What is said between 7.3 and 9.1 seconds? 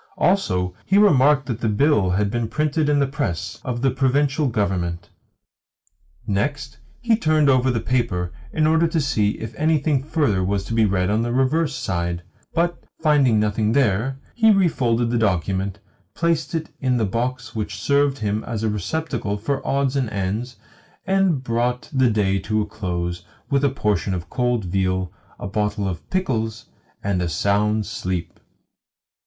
over the paper, in order to